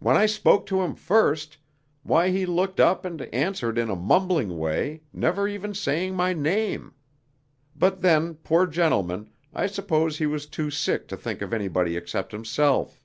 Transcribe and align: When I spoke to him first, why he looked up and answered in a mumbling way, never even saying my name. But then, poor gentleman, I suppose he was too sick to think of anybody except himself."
When 0.00 0.16
I 0.16 0.26
spoke 0.26 0.66
to 0.66 0.82
him 0.82 0.96
first, 0.96 1.58
why 2.02 2.30
he 2.30 2.44
looked 2.44 2.80
up 2.80 3.04
and 3.04 3.22
answered 3.32 3.78
in 3.78 3.88
a 3.88 3.94
mumbling 3.94 4.58
way, 4.58 5.02
never 5.12 5.46
even 5.46 5.74
saying 5.74 6.16
my 6.16 6.32
name. 6.32 6.92
But 7.76 8.00
then, 8.02 8.34
poor 8.34 8.66
gentleman, 8.66 9.30
I 9.54 9.68
suppose 9.68 10.18
he 10.18 10.26
was 10.26 10.46
too 10.46 10.72
sick 10.72 11.06
to 11.06 11.16
think 11.16 11.40
of 11.40 11.52
anybody 11.52 11.96
except 11.96 12.32
himself." 12.32 13.00